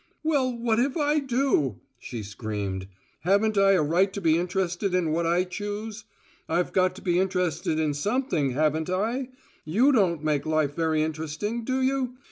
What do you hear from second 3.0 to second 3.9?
"Haven't I a